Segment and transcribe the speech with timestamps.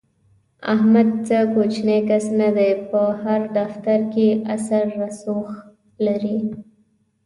[0.73, 5.49] احمد څه کوچنی کس نه دی، په هر دفتر کې اثر رسوخ
[6.05, 6.37] لري.